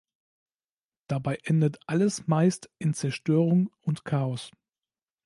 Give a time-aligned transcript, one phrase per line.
[1.05, 4.49] Dabei endet alles meist in Zerstörung und Chaos.